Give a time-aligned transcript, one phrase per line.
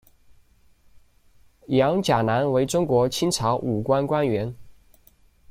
[1.67, 4.51] 杨钾南为中国清朝武官官员。